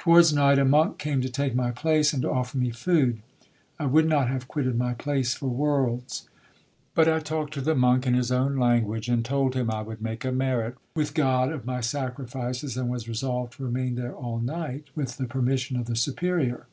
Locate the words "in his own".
8.06-8.56